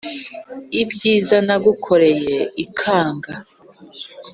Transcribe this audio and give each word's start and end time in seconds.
ibyiza 0.81 1.37
nagukoreye 1.45 2.37
ikanga 2.65 3.31